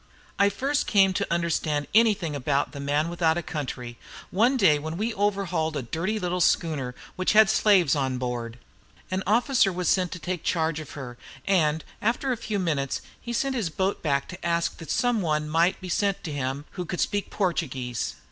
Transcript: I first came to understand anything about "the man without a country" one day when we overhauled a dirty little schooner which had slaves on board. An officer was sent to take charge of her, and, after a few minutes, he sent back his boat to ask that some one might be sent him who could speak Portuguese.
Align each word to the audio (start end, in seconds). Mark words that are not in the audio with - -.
I 0.39 0.49
first 0.49 0.87
came 0.87 1.13
to 1.13 1.31
understand 1.31 1.85
anything 1.93 2.35
about 2.35 2.71
"the 2.71 2.79
man 2.79 3.07
without 3.07 3.37
a 3.37 3.43
country" 3.43 3.99
one 4.31 4.57
day 4.57 4.79
when 4.79 4.97
we 4.97 5.13
overhauled 5.13 5.77
a 5.77 5.83
dirty 5.83 6.17
little 6.17 6.41
schooner 6.41 6.95
which 7.17 7.33
had 7.33 7.51
slaves 7.51 7.95
on 7.95 8.17
board. 8.17 8.57
An 9.11 9.21
officer 9.27 9.71
was 9.71 9.87
sent 9.87 10.11
to 10.13 10.17
take 10.17 10.41
charge 10.43 10.79
of 10.79 10.93
her, 10.93 11.19
and, 11.45 11.83
after 12.01 12.31
a 12.31 12.37
few 12.37 12.57
minutes, 12.57 13.01
he 13.21 13.31
sent 13.31 13.53
back 13.53 13.59
his 13.59 13.69
boat 13.69 14.01
to 14.03 14.43
ask 14.43 14.77
that 14.79 14.89
some 14.89 15.21
one 15.21 15.47
might 15.47 15.79
be 15.79 15.87
sent 15.87 16.25
him 16.25 16.65
who 16.71 16.85
could 16.85 16.99
speak 16.99 17.29
Portuguese. 17.29 18.15